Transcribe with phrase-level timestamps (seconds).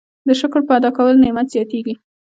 [0.27, 1.93] د شکر په ادا کولو نعمت زیاتیږي.